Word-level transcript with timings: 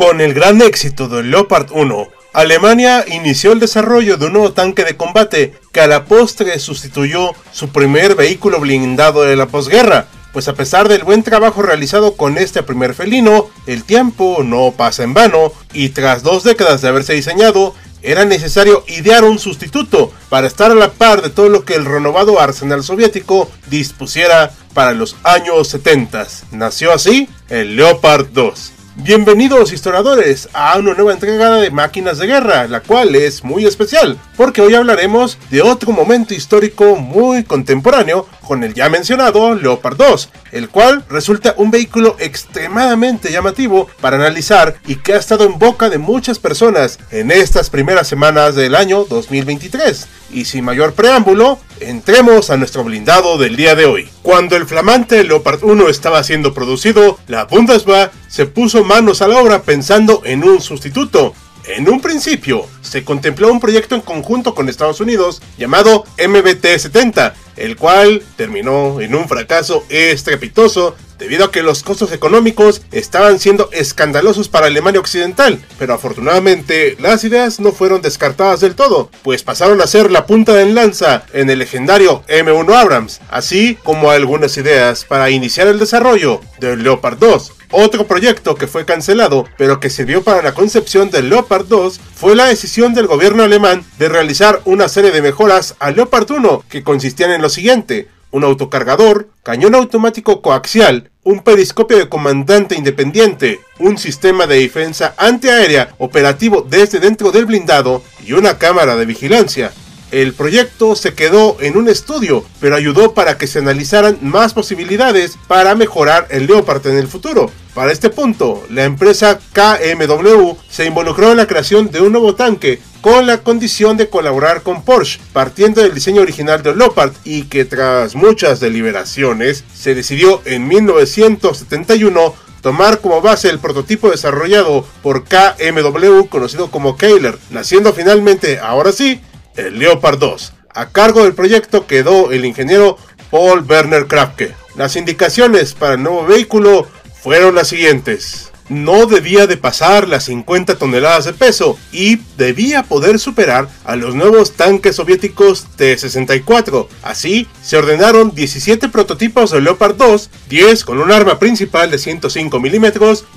Con 0.00 0.22
el 0.22 0.32
gran 0.32 0.62
éxito 0.62 1.08
del 1.08 1.30
Leopard 1.30 1.66
1, 1.72 2.08
Alemania 2.32 3.04
inició 3.06 3.52
el 3.52 3.60
desarrollo 3.60 4.16
de 4.16 4.28
un 4.28 4.32
nuevo 4.32 4.52
tanque 4.54 4.82
de 4.82 4.96
combate 4.96 5.52
que 5.72 5.82
a 5.82 5.86
la 5.86 6.06
postre 6.06 6.58
sustituyó 6.58 7.32
su 7.52 7.68
primer 7.68 8.14
vehículo 8.14 8.60
blindado 8.60 9.24
de 9.24 9.36
la 9.36 9.44
posguerra, 9.48 10.06
pues 10.32 10.48
a 10.48 10.54
pesar 10.54 10.88
del 10.88 11.04
buen 11.04 11.22
trabajo 11.22 11.60
realizado 11.60 12.16
con 12.16 12.38
este 12.38 12.62
primer 12.62 12.94
felino, 12.94 13.50
el 13.66 13.84
tiempo 13.84 14.38
no 14.42 14.72
pasa 14.74 15.02
en 15.02 15.12
vano 15.12 15.52
y 15.74 15.90
tras 15.90 16.22
dos 16.22 16.44
décadas 16.44 16.80
de 16.80 16.88
haberse 16.88 17.12
diseñado, 17.12 17.74
era 18.00 18.24
necesario 18.24 18.84
idear 18.88 19.24
un 19.24 19.38
sustituto 19.38 20.14
para 20.30 20.46
estar 20.46 20.70
a 20.70 20.76
la 20.76 20.92
par 20.92 21.20
de 21.20 21.28
todo 21.28 21.50
lo 21.50 21.66
que 21.66 21.74
el 21.74 21.84
renovado 21.84 22.40
arsenal 22.40 22.82
soviético 22.82 23.50
dispusiera 23.68 24.50
para 24.72 24.92
los 24.92 25.16
años 25.24 25.68
70. 25.68 26.26
Nació 26.52 26.90
así 26.94 27.28
el 27.50 27.76
Leopard 27.76 28.28
2. 28.32 28.79
Bienvenidos 29.02 29.72
historiadores 29.72 30.50
a 30.52 30.78
una 30.78 30.92
nueva 30.92 31.14
entrega 31.14 31.52
de 31.52 31.70
Máquinas 31.70 32.18
de 32.18 32.26
Guerra, 32.26 32.68
la 32.68 32.80
cual 32.80 33.14
es 33.14 33.42
muy 33.42 33.64
especial, 33.64 34.18
porque 34.36 34.60
hoy 34.60 34.74
hablaremos 34.74 35.38
de 35.50 35.62
otro 35.62 35.92
momento 35.92 36.34
histórico 36.34 36.96
muy 36.96 37.44
contemporáneo 37.44 38.28
con 38.50 38.64
el 38.64 38.74
ya 38.74 38.88
mencionado 38.88 39.54
Leopard 39.54 39.96
2, 39.96 40.28
el 40.50 40.70
cual 40.70 41.04
resulta 41.08 41.54
un 41.56 41.70
vehículo 41.70 42.16
extremadamente 42.18 43.30
llamativo 43.30 43.88
para 44.00 44.16
analizar 44.16 44.74
y 44.88 44.96
que 44.96 45.12
ha 45.12 45.18
estado 45.18 45.44
en 45.44 45.56
boca 45.56 45.88
de 45.88 45.98
muchas 45.98 46.40
personas 46.40 46.98
en 47.12 47.30
estas 47.30 47.70
primeras 47.70 48.08
semanas 48.08 48.56
del 48.56 48.74
año 48.74 49.04
2023. 49.04 50.08
Y 50.32 50.46
sin 50.46 50.64
mayor 50.64 50.94
preámbulo, 50.94 51.60
entremos 51.78 52.50
a 52.50 52.56
nuestro 52.56 52.82
blindado 52.82 53.38
del 53.38 53.54
día 53.54 53.76
de 53.76 53.86
hoy. 53.86 54.08
Cuando 54.22 54.56
el 54.56 54.66
flamante 54.66 55.22
Leopard 55.22 55.62
1 55.62 55.88
estaba 55.88 56.24
siendo 56.24 56.52
producido, 56.52 57.20
la 57.28 57.44
Bundeswehr 57.44 58.10
se 58.26 58.46
puso 58.46 58.82
manos 58.82 59.22
a 59.22 59.28
la 59.28 59.38
obra 59.38 59.62
pensando 59.62 60.22
en 60.24 60.42
un 60.42 60.60
sustituto. 60.60 61.34
En 61.76 61.88
un 61.88 62.00
principio, 62.00 62.66
se 62.82 63.04
contempló 63.04 63.52
un 63.52 63.60
proyecto 63.60 63.94
en 63.94 64.00
conjunto 64.00 64.56
con 64.56 64.68
Estados 64.68 65.00
Unidos 65.00 65.40
llamado 65.56 66.04
MBT-70, 66.18 67.32
el 67.56 67.76
cual 67.76 68.24
terminó 68.36 69.00
en 69.00 69.14
un 69.14 69.28
fracaso 69.28 69.84
estrepitoso 69.88 70.96
debido 71.16 71.44
a 71.44 71.52
que 71.52 71.62
los 71.62 71.84
costos 71.84 72.10
económicos 72.10 72.82
estaban 72.90 73.38
siendo 73.38 73.70
escandalosos 73.70 74.48
para 74.48 74.66
Alemania 74.66 74.98
Occidental, 74.98 75.64
pero 75.78 75.94
afortunadamente 75.94 76.96
las 76.98 77.22
ideas 77.22 77.60
no 77.60 77.70
fueron 77.70 78.02
descartadas 78.02 78.58
del 78.58 78.74
todo, 78.74 79.08
pues 79.22 79.44
pasaron 79.44 79.80
a 79.80 79.86
ser 79.86 80.10
la 80.10 80.26
punta 80.26 80.54
de 80.54 80.66
lanza 80.66 81.24
en 81.32 81.50
el 81.50 81.60
legendario 81.60 82.24
M1 82.26 82.74
Abrams, 82.74 83.20
así 83.30 83.78
como 83.84 84.10
algunas 84.10 84.56
ideas 84.56 85.04
para 85.04 85.30
iniciar 85.30 85.68
el 85.68 85.78
desarrollo 85.78 86.40
del 86.58 86.82
Leopard 86.82 87.18
2. 87.18 87.52
Otro 87.72 88.06
proyecto 88.06 88.56
que 88.56 88.66
fue 88.66 88.84
cancelado, 88.84 89.46
pero 89.56 89.78
que 89.78 89.90
sirvió 89.90 90.24
para 90.24 90.42
la 90.42 90.54
concepción 90.54 91.10
del 91.10 91.30
Leopard 91.30 91.66
2, 91.66 92.00
fue 92.14 92.34
la 92.34 92.46
decisión 92.46 92.94
del 92.94 93.06
gobierno 93.06 93.44
alemán 93.44 93.84
de 93.96 94.08
realizar 94.08 94.60
una 94.64 94.88
serie 94.88 95.12
de 95.12 95.22
mejoras 95.22 95.76
al 95.78 95.94
Leopard 95.94 96.28
1 96.28 96.64
que 96.68 96.82
consistían 96.82 97.30
en 97.30 97.42
lo 97.42 97.48
siguiente, 97.48 98.08
un 98.32 98.42
autocargador, 98.42 99.28
cañón 99.44 99.76
automático 99.76 100.42
coaxial, 100.42 101.10
un 101.22 101.40
periscopio 101.44 101.96
de 101.96 102.08
comandante 102.08 102.74
independiente, 102.74 103.60
un 103.78 103.98
sistema 103.98 104.48
de 104.48 104.60
defensa 104.60 105.14
antiaérea 105.16 105.94
operativo 105.98 106.66
desde 106.68 106.98
dentro 106.98 107.30
del 107.30 107.46
blindado 107.46 108.02
y 108.24 108.32
una 108.32 108.58
cámara 108.58 108.96
de 108.96 109.06
vigilancia. 109.06 109.72
El 110.10 110.34
proyecto 110.34 110.96
se 110.96 111.14
quedó 111.14 111.56
en 111.60 111.76
un 111.76 111.88
estudio, 111.88 112.44
pero 112.58 112.74
ayudó 112.74 113.14
para 113.14 113.38
que 113.38 113.46
se 113.46 113.60
analizaran 113.60 114.18
más 114.22 114.54
posibilidades 114.54 115.38
para 115.46 115.76
mejorar 115.76 116.26
el 116.30 116.46
Leopard 116.46 116.84
en 116.88 116.96
el 116.96 117.06
futuro. 117.06 117.50
Para 117.74 117.92
este 117.92 118.10
punto, 118.10 118.64
la 118.70 118.82
empresa 118.84 119.38
KMW 119.52 120.56
se 120.68 120.86
involucró 120.86 121.30
en 121.30 121.36
la 121.36 121.46
creación 121.46 121.92
de 121.92 122.00
un 122.00 122.10
nuevo 122.10 122.34
tanque 122.34 122.80
con 123.00 123.28
la 123.28 123.38
condición 123.38 123.96
de 123.96 124.08
colaborar 124.08 124.62
con 124.62 124.82
Porsche, 124.82 125.20
partiendo 125.32 125.80
del 125.80 125.94
diseño 125.94 126.22
original 126.22 126.60
del 126.62 126.78
Leopard 126.78 127.12
y 127.24 127.44
que 127.44 127.64
tras 127.64 128.16
muchas 128.16 128.58
deliberaciones 128.58 129.62
se 129.72 129.94
decidió 129.94 130.42
en 130.44 130.66
1971 130.66 132.34
tomar 132.60 133.00
como 133.00 133.22
base 133.22 133.48
el 133.48 133.58
prototipo 133.58 134.10
desarrollado 134.10 134.84
por 135.02 135.24
KMW 135.24 136.26
conocido 136.28 136.70
como 136.70 136.96
Keiler, 136.96 137.38
naciendo 137.50 137.92
finalmente, 137.92 138.58
ahora 138.58 138.92
sí, 138.92 139.20
el 139.56 139.78
Leopard 139.78 140.18
2. 140.18 140.52
A 140.74 140.90
cargo 140.90 141.24
del 141.24 141.34
proyecto 141.34 141.86
quedó 141.86 142.32
el 142.32 142.44
ingeniero 142.44 142.96
Paul 143.30 143.64
Werner 143.68 144.06
Krapke. 144.06 144.54
Las 144.76 144.96
indicaciones 144.96 145.74
para 145.74 145.94
el 145.94 146.02
nuevo 146.02 146.26
vehículo 146.26 146.86
fueron 147.22 147.54
las 147.54 147.68
siguientes 147.68 148.50
no 148.70 149.06
debía 149.06 149.46
de 149.46 149.56
pasar 149.56 150.08
las 150.08 150.24
50 150.24 150.76
toneladas 150.78 151.24
de 151.26 151.32
peso 151.34 151.76
y 151.92 152.20
debía 152.38 152.84
poder 152.84 153.18
superar 153.18 153.68
a 153.84 153.96
los 153.96 154.14
nuevos 154.14 154.52
tanques 154.52 154.96
soviéticos 154.96 155.66
T-64. 155.76 156.86
Así, 157.02 157.48
se 157.62 157.76
ordenaron 157.76 158.32
17 158.34 158.88
prototipos 158.88 159.50
de 159.50 159.60
Leopard 159.60 159.96
2, 159.96 160.30
10 160.48 160.84
con 160.84 161.00
un 161.00 161.10
arma 161.10 161.38
principal 161.38 161.90
de 161.90 161.98
105 161.98 162.60
mm 162.60 162.86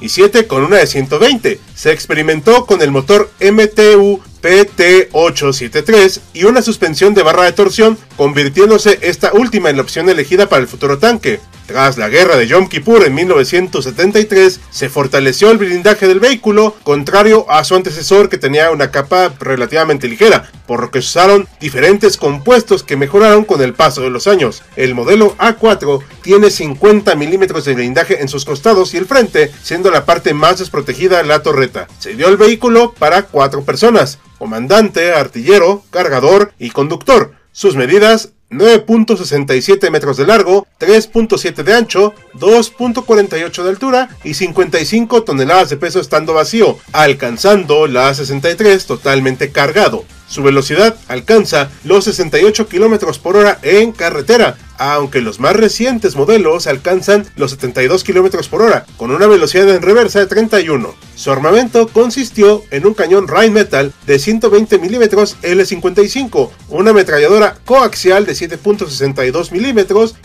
y 0.02 0.10
7 0.10 0.46
con 0.48 0.64
una 0.64 0.78
de 0.78 0.88
120. 0.88 1.60
Se 1.76 1.92
experimentó 1.92 2.68
con 2.68 2.82
el 2.84 2.92
motor 2.92 3.32
MTU 3.42 4.22
PT-873 4.44 6.20
y 6.34 6.44
una 6.44 6.62
suspensión 6.62 7.14
de 7.14 7.24
barra 7.24 7.46
de 7.46 7.54
torsión, 7.54 7.98
convirtiéndose 8.18 9.00
esta 9.02 9.32
última 9.34 9.70
en 9.70 9.78
la 9.78 9.82
opción 9.82 10.10
elegida 10.10 10.50
para 10.50 10.62
el 10.62 10.68
futuro 10.68 11.00
tanque. 11.00 11.40
Tras 11.66 11.98
la 11.98 12.10
guerra 12.10 12.36
de 12.36 12.46
Yom 12.46 12.68
Kippur 12.68 13.06
en 13.06 13.16
1973, 13.16 14.60
se 14.70 14.90
fortaleció 14.90 15.50
el 15.50 15.58
blindaje 15.58 16.08
del 16.08 16.20
vehículo, 16.20 16.76
contrario 16.84 17.50
a 17.50 17.64
su 17.64 17.76
antecesor 17.76 18.28
que 18.28 18.38
tenía 18.38 18.72
una 18.72 18.92
capa 18.92 19.34
relativamente 19.40 20.10
ligera, 20.10 20.52
por 20.68 20.82
lo 20.82 20.92
que 20.92 21.00
usaron 21.00 21.48
diferentes 21.62 22.18
compuestos 22.18 22.84
que 22.84 22.98
mejoraron 22.98 23.46
con 23.46 23.62
el 23.62 23.74
paso 23.74 24.02
de 24.02 24.10
los 24.10 24.28
años. 24.28 24.62
El 24.76 24.94
modelo 24.94 25.38
A4 25.38 26.04
tiene 26.22 26.50
50 26.50 27.16
milímetros 27.16 27.64
de 27.64 27.76
blindaje 27.76 28.22
en 28.22 28.28
sus 28.28 28.44
costados 28.44 28.94
y 28.94 28.98
el 28.98 29.06
frente, 29.06 29.50
siendo 29.64 29.90
la 29.90 30.06
parte 30.06 30.34
más 30.34 30.60
desprotegida 30.60 31.24
la 31.24 31.44
torreta. 31.44 31.88
Se 32.00 32.16
dio 32.16 32.28
el 32.28 32.38
vehículo 32.38 32.94
para 33.00 33.24
cuatro 33.24 33.64
personas, 33.64 34.20
comandante, 34.38 35.14
artillero, 35.14 35.84
cargador 35.92 36.52
y 36.60 36.72
conductor. 36.72 37.43
Sus 37.56 37.76
medidas 37.76 38.34
9.67 38.50 39.92
metros 39.92 40.18
de 40.18 40.26
largo, 40.26 40.66
3.7 40.80 41.64
de 41.64 41.74
ancho, 41.76 42.16
2.48 42.34 43.64
de 43.64 43.70
altura 43.70 44.10
y 44.24 44.34
55 44.34 45.24
toneladas 45.24 45.70
de 45.70 45.78
peso 45.78 46.00
estando 46.00 46.34
vacío, 46.34 46.80
alcanzando 46.94 47.86
la 47.86 48.12
63 48.12 48.88
totalmente 48.88 49.52
cargado. 49.52 50.04
Su 50.34 50.42
velocidad 50.42 50.96
alcanza 51.10 51.70
los 51.84 52.06
68 52.06 52.68
km 52.68 53.20
por 53.20 53.38
hora 53.38 53.60
en 53.62 53.92
carretera, 53.92 54.58
aunque 54.80 55.22
los 55.22 55.40
más 55.40 55.56
recientes 55.56 56.16
modelos 56.16 56.66
alcanzan 56.66 57.28
los 57.36 57.52
72 57.52 58.04
km 58.04 58.50
por 58.50 58.64
hora, 58.64 58.88
con 58.98 59.12
una 59.12 59.28
velocidad 59.28 59.70
en 59.70 59.84
reversa 59.84 60.18
de 60.18 60.26
31. 60.26 60.96
Su 61.16 61.32
armamento 61.32 61.88
consistió 61.88 62.64
en 62.72 62.88
un 62.88 62.96
cañón 62.96 63.28
Rheinmetall 63.28 63.94
de 64.08 64.18
120 64.18 64.80
mm 64.80 65.04
L55, 65.04 66.50
una 66.70 66.90
ametralladora 66.90 67.60
coaxial 67.64 68.26
de 68.26 68.34
7.62 68.34 69.52
mm 69.52 69.80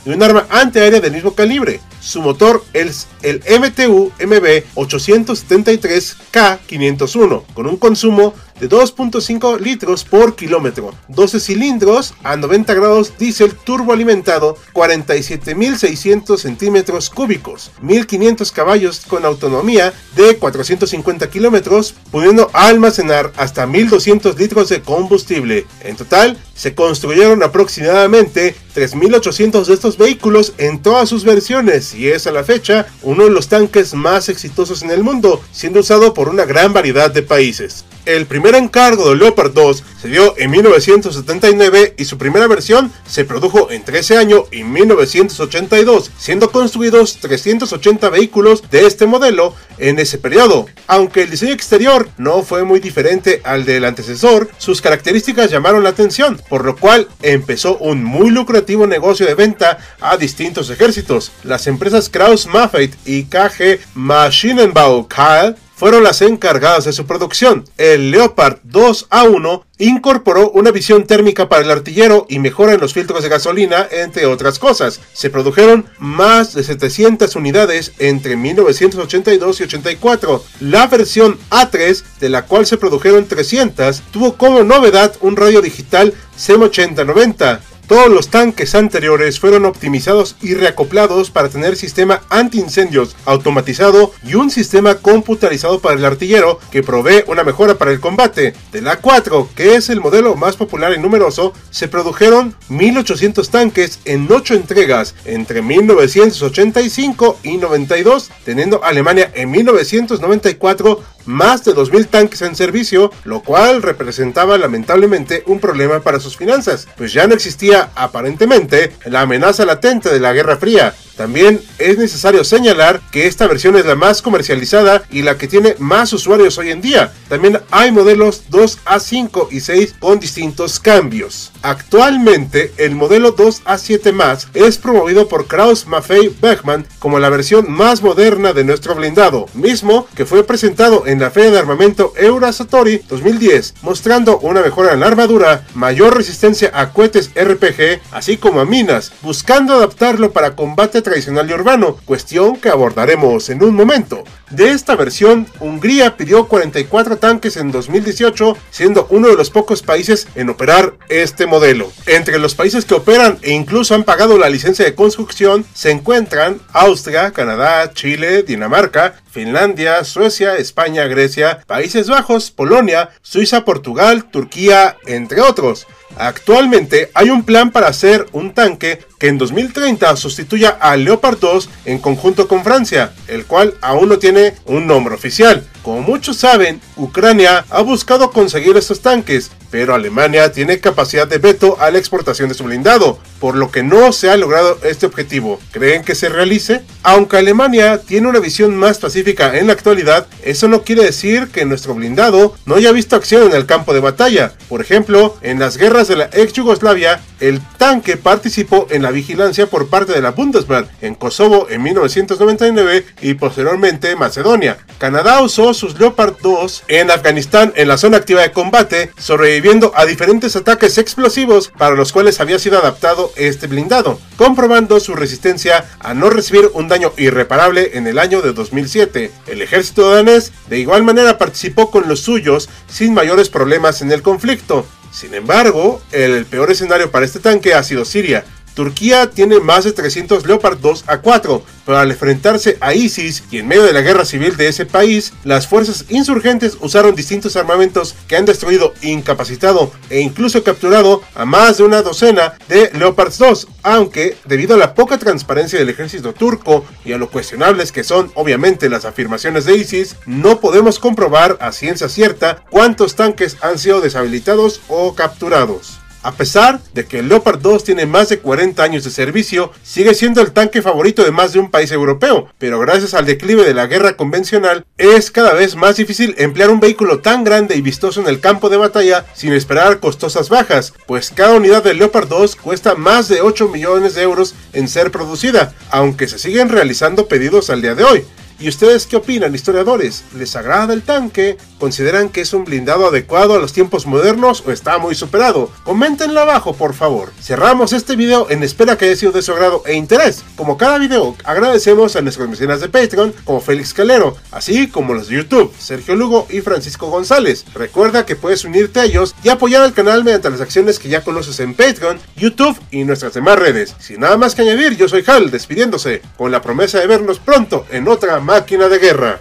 y 0.06 0.10
un 0.14 0.22
arma 0.22 0.46
antiaérea 0.48 1.02
del 1.02 1.12
mismo 1.12 1.34
calibre. 1.34 1.82
Su 2.00 2.22
motor 2.22 2.64
es 2.72 3.08
el 3.20 3.40
MTU 3.40 4.10
MB 4.18 4.62
873K501, 4.74 7.42
con 7.52 7.66
un 7.66 7.76
consumo 7.76 8.32
de 8.60 8.68
2.5 8.68 9.60
litros 9.60 10.04
por 10.04 10.36
kilómetro, 10.36 10.94
12 11.08 11.40
cilindros 11.40 12.14
a 12.22 12.36
90 12.36 12.74
grados 12.74 13.12
diésel 13.18 13.54
turboalimentado, 13.54 14.56
47.600 14.74 16.38
centímetros 16.38 17.10
cúbicos, 17.10 17.70
1.500 17.82 18.52
caballos 18.52 19.02
con 19.06 19.24
autonomía 19.24 19.92
de 20.16 20.36
450 20.36 21.30
kilómetros, 21.30 21.94
pudiendo 22.10 22.50
almacenar 22.52 23.32
hasta 23.36 23.66
1.200 23.66 24.36
litros 24.36 24.68
de 24.68 24.82
combustible. 24.82 25.66
En 25.82 25.96
total, 25.96 26.38
se 26.54 26.74
construyeron 26.74 27.42
aproximadamente 27.42 28.56
3.800 28.74 29.64
de 29.64 29.74
estos 29.74 29.96
vehículos 29.96 30.54
en 30.58 30.82
todas 30.82 31.08
sus 31.08 31.24
versiones 31.24 31.94
y 31.94 32.08
es 32.08 32.26
a 32.26 32.32
la 32.32 32.44
fecha 32.44 32.86
uno 33.02 33.24
de 33.24 33.30
los 33.30 33.48
tanques 33.48 33.94
más 33.94 34.28
exitosos 34.28 34.82
en 34.82 34.90
el 34.90 35.02
mundo, 35.02 35.40
siendo 35.52 35.80
usado 35.80 36.14
por 36.14 36.28
una 36.28 36.44
gran 36.44 36.72
variedad 36.72 37.10
de 37.10 37.22
países. 37.22 37.84
El 38.08 38.24
primer 38.24 38.54
encargo 38.54 39.10
del 39.10 39.18
Leopard 39.18 39.52
2 39.52 39.84
se 40.00 40.08
dio 40.08 40.34
en 40.38 40.50
1979 40.50 41.92
y 41.98 42.06
su 42.06 42.16
primera 42.16 42.46
versión 42.46 42.90
se 43.06 43.26
produjo 43.26 43.70
entre 43.70 43.98
ese 43.98 44.16
año 44.16 44.46
y 44.50 44.64
1982, 44.64 46.10
siendo 46.16 46.50
construidos 46.50 47.18
380 47.18 48.08
vehículos 48.08 48.70
de 48.70 48.86
este 48.86 49.04
modelo 49.04 49.54
en 49.76 49.98
ese 49.98 50.16
periodo. 50.16 50.68
Aunque 50.86 51.24
el 51.24 51.30
diseño 51.30 51.52
exterior 51.52 52.08
no 52.16 52.42
fue 52.42 52.64
muy 52.64 52.80
diferente 52.80 53.42
al 53.44 53.66
del 53.66 53.84
antecesor, 53.84 54.48
sus 54.56 54.80
características 54.80 55.50
llamaron 55.50 55.84
la 55.84 55.90
atención, 55.90 56.40
por 56.48 56.64
lo 56.64 56.76
cual 56.76 57.08
empezó 57.20 57.76
un 57.76 58.02
muy 58.02 58.30
lucrativo 58.30 58.86
negocio 58.86 59.26
de 59.26 59.34
venta 59.34 59.80
a 60.00 60.16
distintos 60.16 60.70
ejércitos. 60.70 61.30
Las 61.44 61.66
empresas 61.66 62.08
Kraus 62.08 62.46
Maffei 62.46 62.90
y 63.04 63.24
KG 63.24 63.80
Maschinenbau 63.92 65.08
Kahl 65.08 65.56
fueron 65.78 66.02
las 66.02 66.22
encargadas 66.22 66.84
de 66.84 66.92
su 66.92 67.06
producción. 67.06 67.64
El 67.78 68.10
Leopard 68.10 68.58
2A1 68.68 69.62
incorporó 69.78 70.50
una 70.50 70.72
visión 70.72 71.06
térmica 71.06 71.48
para 71.48 71.62
el 71.62 71.70
artillero 71.70 72.26
y 72.28 72.40
mejora 72.40 72.72
en 72.74 72.80
los 72.80 72.94
filtros 72.94 73.22
de 73.22 73.28
gasolina, 73.28 73.86
entre 73.92 74.26
otras 74.26 74.58
cosas. 74.58 75.00
Se 75.12 75.30
produjeron 75.30 75.86
más 76.00 76.52
de 76.54 76.64
700 76.64 77.36
unidades 77.36 77.92
entre 78.00 78.36
1982 78.36 79.60
y 79.60 79.62
84. 79.62 80.44
La 80.60 80.88
versión 80.88 81.38
A3, 81.50 82.02
de 82.18 82.28
la 82.28 82.46
cual 82.46 82.66
se 82.66 82.76
produjeron 82.76 83.26
300, 83.26 84.02
tuvo 84.10 84.36
como 84.36 84.64
novedad 84.64 85.14
un 85.20 85.36
radio 85.36 85.62
digital 85.62 86.12
SEM 86.36 86.62
8090 86.62 87.60
todos 87.88 88.10
los 88.10 88.28
tanques 88.28 88.74
anteriores 88.74 89.40
fueron 89.40 89.64
optimizados 89.64 90.36
y 90.42 90.54
reacoplados 90.54 91.30
para 91.30 91.48
tener 91.48 91.74
sistema 91.74 92.20
antiincendios 92.28 93.16
automatizado 93.24 94.12
y 94.22 94.34
un 94.34 94.50
sistema 94.50 94.96
computarizado 94.96 95.80
para 95.80 95.96
el 95.96 96.04
artillero 96.04 96.60
que 96.70 96.82
provee 96.82 97.24
una 97.26 97.44
mejora 97.44 97.76
para 97.76 97.90
el 97.90 97.98
combate. 97.98 98.52
De 98.72 98.82
la 98.82 98.96
4, 98.96 99.48
que 99.56 99.74
es 99.74 99.88
el 99.88 100.00
modelo 100.00 100.36
más 100.36 100.56
popular 100.56 100.92
y 100.92 101.00
numeroso, 101.00 101.54
se 101.70 101.88
produjeron 101.88 102.54
1800 102.68 103.48
tanques 103.48 104.00
en 104.04 104.30
8 104.30 104.54
entregas 104.54 105.14
entre 105.24 105.62
1985 105.62 107.38
y 107.42 107.56
92, 107.56 108.30
teniendo 108.44 108.84
Alemania 108.84 109.32
en 109.34 109.50
1994 109.50 111.02
más 111.28 111.62
de 111.64 111.74
2.000 111.74 112.08
tanques 112.08 112.42
en 112.42 112.56
servicio, 112.56 113.12
lo 113.24 113.42
cual 113.42 113.82
representaba 113.82 114.56
lamentablemente 114.56 115.44
un 115.46 115.60
problema 115.60 116.00
para 116.00 116.20
sus 116.20 116.36
finanzas, 116.36 116.88
pues 116.96 117.12
ya 117.12 117.26
no 117.26 117.34
existía 117.34 117.77
aparentemente 117.94 118.94
la 119.06 119.22
amenaza 119.22 119.64
latente 119.64 120.10
de 120.10 120.20
la 120.20 120.32
Guerra 120.32 120.56
Fría, 120.56 120.94
también 121.18 121.60
es 121.78 121.98
necesario 121.98 122.44
señalar 122.44 123.00
que 123.10 123.26
esta 123.26 123.48
versión 123.48 123.76
es 123.76 123.84
la 123.84 123.96
más 123.96 124.22
comercializada 124.22 125.02
y 125.10 125.22
la 125.22 125.36
que 125.36 125.48
tiene 125.48 125.74
más 125.80 126.12
usuarios 126.12 126.56
hoy 126.58 126.70
en 126.70 126.80
día. 126.80 127.12
También 127.28 127.58
hay 127.72 127.90
modelos 127.90 128.44
2A5 128.50 129.48
y 129.50 129.58
6 129.58 129.96
con 129.98 130.20
distintos 130.20 130.78
cambios. 130.78 131.50
Actualmente, 131.62 132.72
el 132.76 132.94
modelo 132.94 133.34
2A7 133.34 134.46
es 134.54 134.78
promovido 134.78 135.28
por 135.28 135.48
Kraus 135.48 135.88
Maffei 135.88 136.34
Bergman 136.40 136.86
como 137.00 137.18
la 137.18 137.30
versión 137.30 137.68
más 137.68 138.00
moderna 138.00 138.52
de 138.52 138.62
nuestro 138.62 138.94
blindado, 138.94 139.46
mismo 139.54 140.06
que 140.14 140.24
fue 140.24 140.44
presentado 140.44 141.04
en 141.06 141.18
la 141.18 141.30
Feria 141.30 141.50
de 141.50 141.58
Armamento 141.58 142.12
Eurasatori 142.16 143.02
2010, 143.08 143.74
mostrando 143.82 144.38
una 144.38 144.62
mejora 144.62 144.92
en 144.92 145.00
la 145.00 145.08
armadura, 145.08 145.66
mayor 145.74 146.16
resistencia 146.16 146.70
a 146.72 146.92
cohetes 146.92 147.32
RPG, 147.34 148.02
así 148.12 148.36
como 148.36 148.60
a 148.60 148.64
minas, 148.64 149.12
buscando 149.22 149.74
adaptarlo 149.74 150.30
para 150.30 150.54
combate 150.54 151.02
tradicional 151.08 151.48
y 151.48 151.54
urbano, 151.54 151.98
cuestión 152.04 152.56
que 152.56 152.68
abordaremos 152.68 153.48
en 153.48 153.62
un 153.62 153.74
momento. 153.74 154.24
De 154.50 154.70
esta 154.70 154.94
versión, 154.94 155.46
Hungría 155.60 156.16
pidió 156.16 156.48
44 156.48 157.16
tanques 157.16 157.56
en 157.56 157.70
2018, 157.70 158.56
siendo 158.70 159.06
uno 159.10 159.28
de 159.28 159.36
los 159.36 159.50
pocos 159.50 159.82
países 159.82 160.28
en 160.34 160.48
operar 160.50 160.94
este 161.08 161.46
modelo. 161.46 161.90
Entre 162.06 162.38
los 162.38 162.54
países 162.54 162.84
que 162.84 162.94
operan 162.94 163.38
e 163.42 163.52
incluso 163.52 163.94
han 163.94 164.04
pagado 164.04 164.38
la 164.38 164.48
licencia 164.48 164.84
de 164.84 164.94
construcción 164.94 165.64
se 165.74 165.90
encuentran 165.90 166.60
Austria, 166.72 167.30
Canadá, 167.30 167.92
Chile, 167.92 168.42
Dinamarca, 168.42 169.14
Finlandia, 169.30 170.04
Suecia, 170.04 170.56
España, 170.56 171.04
Grecia, 171.06 171.60
Países 171.66 172.08
Bajos, 172.08 172.50
Polonia, 172.50 173.10
Suiza, 173.22 173.64
Portugal, 173.64 174.30
Turquía, 174.30 174.96
entre 175.06 175.40
otros. 175.40 175.86
Actualmente 176.18 177.10
hay 177.14 177.30
un 177.30 177.44
plan 177.44 177.70
para 177.70 177.86
hacer 177.86 178.26
un 178.32 178.52
tanque 178.52 178.98
que 179.20 179.28
en 179.28 179.38
2030 179.38 180.16
sustituya 180.16 180.70
al 180.80 181.04
Leopard 181.04 181.38
2 181.38 181.70
en 181.84 181.98
conjunto 181.98 182.48
con 182.48 182.64
Francia, 182.64 183.12
el 183.28 183.46
cual 183.46 183.74
aún 183.80 184.08
no 184.08 184.18
tiene 184.18 184.54
un 184.66 184.86
nombre 184.86 185.14
oficial. 185.14 185.64
Como 185.82 186.02
muchos 186.02 186.36
saben, 186.36 186.80
Ucrania 186.96 187.64
ha 187.70 187.82
buscado 187.82 188.32
conseguir 188.32 188.76
estos 188.76 189.00
tanques, 189.00 189.52
pero 189.70 189.94
Alemania 189.94 190.52
tiene 190.52 190.80
capacidad 190.80 191.26
de 191.26 191.38
veto 191.38 191.76
a 191.80 191.90
la 191.90 191.98
exportación 191.98 192.48
de 192.48 192.54
su 192.54 192.64
blindado, 192.64 193.18
por 193.40 193.56
lo 193.56 193.70
que 193.70 193.82
no 193.82 194.12
se 194.12 194.30
ha 194.30 194.36
logrado 194.36 194.78
este 194.82 195.06
objetivo. 195.06 195.60
¿Creen 195.72 196.04
que 196.04 196.14
se 196.14 196.28
realice? 196.28 196.82
Aunque 197.02 197.36
Alemania 197.36 197.98
tiene 197.98 198.28
una 198.28 198.40
visión 198.40 198.76
más 198.76 198.98
pacífica 198.98 199.56
en 199.58 199.66
la 199.66 199.72
actualidad, 199.72 200.26
eso 200.42 200.68
no 200.68 200.82
quiere 200.82 201.04
decir 201.04 201.48
que 201.48 201.64
nuestro 201.64 201.94
blindado 201.94 202.54
no 202.66 202.76
haya 202.76 202.92
visto 202.92 203.16
acción 203.16 203.48
en 203.50 203.56
el 203.56 203.66
campo 203.66 203.94
de 203.94 204.00
batalla. 204.00 204.52
Por 204.68 204.80
ejemplo, 204.80 205.36
en 205.42 205.58
las 205.58 205.76
guerras 205.76 206.08
de 206.08 206.16
la 206.16 206.30
ex 206.32 206.52
Yugoslavia, 206.52 207.20
el 207.40 207.60
tanque 207.78 208.16
participó 208.16 208.86
en 208.90 209.02
la 209.02 209.10
vigilancia 209.10 209.66
por 209.66 209.88
parte 209.88 210.12
de 210.12 210.22
la 210.22 210.32
Bundeswehr 210.32 210.88
en 211.00 211.14
Kosovo 211.14 211.66
en 211.70 211.82
1999 211.82 213.06
y 213.22 213.34
posteriormente 213.34 214.16
Macedonia. 214.16 214.78
Canadá 214.98 215.40
usó 215.42 215.74
sus 215.74 215.98
Leopard 215.98 216.34
2 216.42 216.84
en 216.88 217.10
Afganistán 217.10 217.72
en 217.76 217.88
la 217.88 217.98
zona 217.98 218.16
activa 218.16 218.42
de 218.42 218.52
combate, 218.52 219.12
sobreviviendo 219.18 219.92
a 219.94 220.04
diferentes 220.04 220.56
ataques 220.56 220.98
explosivos 220.98 221.70
para 221.76 221.94
los 221.94 222.12
cuales 222.12 222.40
había 222.40 222.58
sido 222.58 222.78
adaptado 222.78 223.32
este 223.36 223.66
blindado, 223.66 224.18
comprobando 224.36 225.00
su 225.00 225.14
resistencia 225.14 225.84
a 226.00 226.14
no 226.14 226.30
recibir 226.30 226.70
un 226.74 226.88
daño 226.88 227.12
irreparable 227.16 227.92
en 227.94 228.06
el 228.06 228.18
año 228.18 228.42
de 228.42 228.52
2007. 228.52 229.30
El 229.46 229.62
ejército 229.62 230.10
danés 230.10 230.52
de 230.68 230.78
igual 230.78 231.02
manera 231.02 231.38
participó 231.38 231.90
con 231.90 232.08
los 232.08 232.20
suyos 232.20 232.68
sin 232.88 233.14
mayores 233.14 233.48
problemas 233.48 234.02
en 234.02 234.12
el 234.12 234.22
conflicto. 234.22 234.86
Sin 235.10 235.34
embargo, 235.34 236.00
el 236.12 236.44
peor 236.46 236.70
escenario 236.70 237.10
para 237.10 237.26
este 237.26 237.40
tanque 237.40 237.74
ha 237.74 237.82
sido 237.82 238.04
Siria, 238.04 238.44
Turquía 238.78 239.28
tiene 239.28 239.58
más 239.58 239.82
de 239.82 239.92
300 239.92 240.46
Leopard 240.46 240.78
2 240.78 241.06
a 241.08 241.18
4, 241.20 241.64
pero 241.84 241.98
al 241.98 242.12
enfrentarse 242.12 242.78
a 242.80 242.94
ISIS 242.94 243.42
y 243.50 243.58
en 243.58 243.66
medio 243.66 243.82
de 243.82 243.92
la 243.92 244.02
guerra 244.02 244.24
civil 244.24 244.56
de 244.56 244.68
ese 244.68 244.86
país, 244.86 245.32
las 245.42 245.66
fuerzas 245.66 246.04
insurgentes 246.10 246.78
usaron 246.80 247.16
distintos 247.16 247.56
armamentos 247.56 248.14
que 248.28 248.36
han 248.36 248.44
destruido, 248.44 248.94
incapacitado 249.02 249.90
e 250.10 250.20
incluso 250.20 250.62
capturado 250.62 251.22
a 251.34 251.44
más 251.44 251.78
de 251.78 251.82
una 251.82 252.02
docena 252.02 252.54
de 252.68 252.92
Leopard 252.94 253.32
2, 253.36 253.66
aunque 253.82 254.36
debido 254.44 254.76
a 254.76 254.78
la 254.78 254.94
poca 254.94 255.18
transparencia 255.18 255.76
del 255.76 255.88
ejército 255.88 256.32
turco 256.32 256.84
y 257.04 257.10
a 257.10 257.18
lo 257.18 257.30
cuestionables 257.30 257.90
que 257.90 258.04
son 258.04 258.30
obviamente 258.36 258.88
las 258.88 259.04
afirmaciones 259.04 259.64
de 259.64 259.76
ISIS, 259.76 260.14
no 260.24 260.60
podemos 260.60 261.00
comprobar 261.00 261.58
a 261.60 261.72
ciencia 261.72 262.08
cierta 262.08 262.62
cuántos 262.70 263.16
tanques 263.16 263.56
han 263.60 263.76
sido 263.76 264.00
deshabilitados 264.00 264.82
o 264.86 265.16
capturados. 265.16 265.98
A 266.22 266.32
pesar 266.32 266.80
de 266.94 267.06
que 267.06 267.20
el 267.20 267.28
Leopard 267.28 267.60
2 267.60 267.84
tiene 267.84 268.04
más 268.04 268.28
de 268.28 268.40
40 268.40 268.82
años 268.82 269.04
de 269.04 269.10
servicio, 269.10 269.70
sigue 269.84 270.14
siendo 270.14 270.40
el 270.40 270.52
tanque 270.52 270.82
favorito 270.82 271.22
de 271.22 271.30
más 271.30 271.52
de 271.52 271.60
un 271.60 271.70
país 271.70 271.92
europeo, 271.92 272.48
pero 272.58 272.80
gracias 272.80 273.14
al 273.14 273.24
declive 273.24 273.64
de 273.64 273.74
la 273.74 273.86
guerra 273.86 274.16
convencional, 274.16 274.84
es 274.96 275.30
cada 275.30 275.52
vez 275.52 275.76
más 275.76 275.96
difícil 275.96 276.34
emplear 276.38 276.70
un 276.70 276.80
vehículo 276.80 277.20
tan 277.20 277.44
grande 277.44 277.76
y 277.76 277.82
vistoso 277.82 278.20
en 278.20 278.26
el 278.26 278.40
campo 278.40 278.68
de 278.68 278.76
batalla 278.76 279.26
sin 279.34 279.52
esperar 279.52 280.00
costosas 280.00 280.48
bajas, 280.48 280.92
pues 281.06 281.30
cada 281.30 281.54
unidad 281.54 281.84
del 281.84 281.98
Leopard 281.98 282.28
2 282.28 282.56
cuesta 282.56 282.96
más 282.96 283.28
de 283.28 283.40
8 283.40 283.68
millones 283.68 284.14
de 284.14 284.22
euros 284.22 284.54
en 284.72 284.88
ser 284.88 285.12
producida, 285.12 285.72
aunque 285.90 286.26
se 286.26 286.38
siguen 286.38 286.68
realizando 286.68 287.28
pedidos 287.28 287.70
al 287.70 287.80
día 287.80 287.94
de 287.94 288.04
hoy. 288.04 288.24
¿Y 288.60 288.68
ustedes 288.68 289.06
qué 289.06 289.14
opinan, 289.14 289.54
historiadores? 289.54 290.24
¿Les 290.34 290.56
agrada 290.56 290.92
el 290.92 291.02
tanque? 291.02 291.56
¿Consideran 291.78 292.28
que 292.28 292.40
es 292.40 292.52
un 292.52 292.64
blindado 292.64 293.06
adecuado 293.06 293.54
a 293.54 293.60
los 293.60 293.72
tiempos 293.72 294.04
modernos 294.04 294.64
o 294.66 294.72
está 294.72 294.98
muy 294.98 295.14
superado? 295.14 295.70
Coméntenlo 295.84 296.40
abajo, 296.40 296.74
por 296.74 296.92
favor. 296.92 297.32
Cerramos 297.40 297.92
este 297.92 298.16
video 298.16 298.50
en 298.50 298.64
espera 298.64 298.98
que 298.98 299.04
haya 299.04 299.14
sido 299.14 299.30
de 299.30 299.42
su 299.42 299.52
agrado 299.52 299.84
e 299.86 299.94
interés. 299.94 300.42
Como 300.56 300.76
cada 300.76 300.98
video, 300.98 301.36
agradecemos 301.44 302.16
a 302.16 302.20
nuestras 302.20 302.48
mecenas 302.48 302.80
de 302.80 302.88
Patreon, 302.88 303.32
como 303.44 303.60
Félix 303.60 303.94
Calero, 303.94 304.36
así 304.50 304.88
como 304.88 305.14
los 305.14 305.28
de 305.28 305.36
YouTube, 305.36 305.72
Sergio 305.78 306.16
Lugo 306.16 306.48
y 306.50 306.60
Francisco 306.60 307.06
González. 307.06 307.64
Recuerda 307.74 308.26
que 308.26 308.34
puedes 308.34 308.64
unirte 308.64 308.98
a 308.98 309.04
ellos 309.04 309.36
y 309.44 309.50
apoyar 309.50 309.82
al 309.82 309.92
canal 309.92 310.24
mediante 310.24 310.50
las 310.50 310.60
acciones 310.60 310.98
que 310.98 311.08
ya 311.08 311.22
conoces 311.22 311.60
en 311.60 311.74
Patreon, 311.74 312.18
YouTube 312.36 312.76
y 312.90 313.04
nuestras 313.04 313.34
demás 313.34 313.56
redes. 313.56 313.94
Sin 314.00 314.18
nada 314.18 314.36
más 314.36 314.56
que 314.56 314.62
añadir, 314.62 314.96
yo 314.96 315.08
soy 315.08 315.22
Hal, 315.24 315.52
despidiéndose, 315.52 316.22
con 316.36 316.50
la 316.50 316.60
promesa 316.60 316.98
de 316.98 317.06
vernos 317.06 317.38
pronto 317.38 317.86
en 317.92 318.08
otra 318.08 318.40
máquina 318.48 318.88
de 318.88 318.98
guerra. 318.98 319.40